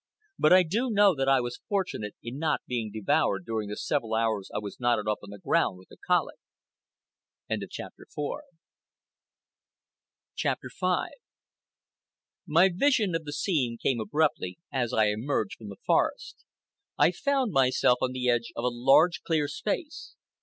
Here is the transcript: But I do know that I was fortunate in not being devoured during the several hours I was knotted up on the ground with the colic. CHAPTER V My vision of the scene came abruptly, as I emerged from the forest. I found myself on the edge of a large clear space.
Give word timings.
But 0.39 0.51
I 0.51 0.63
do 0.63 0.89
know 0.89 1.13
that 1.13 1.27
I 1.29 1.39
was 1.41 1.61
fortunate 1.69 2.15
in 2.23 2.39
not 2.39 2.61
being 2.65 2.89
devoured 2.91 3.45
during 3.45 3.69
the 3.69 3.77
several 3.77 4.15
hours 4.15 4.49
I 4.51 4.57
was 4.57 4.79
knotted 4.79 5.07
up 5.07 5.19
on 5.21 5.29
the 5.29 5.37
ground 5.37 5.77
with 5.77 5.89
the 5.89 5.97
colic. 6.07 6.39
CHAPTER 10.35 10.69
V 10.79 11.03
My 12.47 12.71
vision 12.73 13.13
of 13.13 13.25
the 13.25 13.31
scene 13.33 13.77
came 13.77 13.99
abruptly, 13.99 14.57
as 14.71 14.91
I 14.91 15.09
emerged 15.09 15.59
from 15.59 15.69
the 15.69 15.77
forest. 15.85 16.45
I 16.97 17.11
found 17.11 17.51
myself 17.51 17.99
on 18.01 18.13
the 18.13 18.27
edge 18.27 18.51
of 18.55 18.63
a 18.63 18.69
large 18.73 19.21
clear 19.21 19.47
space. 19.47 20.15